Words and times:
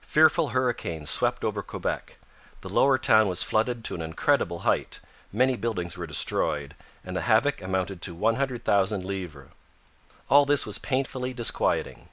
Fearful 0.00 0.48
hurricanes 0.48 1.10
swept 1.10 1.44
over 1.44 1.62
Quebec. 1.62 2.16
The 2.62 2.70
lower 2.70 2.96
town 2.96 3.28
was 3.28 3.42
flooded 3.42 3.84
to 3.84 3.94
an 3.94 4.00
incredible 4.00 4.60
height, 4.60 4.98
many 5.30 5.56
buildings 5.58 5.98
were 5.98 6.06
destroyed, 6.06 6.74
and 7.04 7.14
the 7.14 7.20
havoc 7.28 7.60
amounted 7.60 8.00
to 8.00 8.14
100,000 8.14 9.04
livres. 9.04 9.50
All 10.30 10.46
this 10.46 10.64
was 10.64 10.78
painfully 10.78 11.34
disquieting. 11.34 12.08